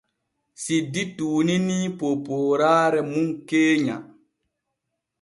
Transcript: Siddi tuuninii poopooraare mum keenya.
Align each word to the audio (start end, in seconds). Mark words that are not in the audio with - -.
Siddi 0.63 1.03
tuuninii 1.17 1.87
poopooraare 1.99 2.99
mum 3.11 3.27
keenya. 3.49 3.97